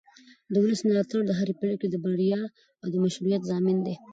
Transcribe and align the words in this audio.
د 0.53 0.55
ولس 0.63 0.81
ملاتړ 0.87 1.19
د 1.25 1.31
هرې 1.39 1.53
پرېکړې 1.61 1.87
د 1.91 1.95
بریا 2.03 2.41
او 2.83 2.87
مشروعیت 3.05 3.41
ضامن 3.49 3.77
دی 3.85 3.95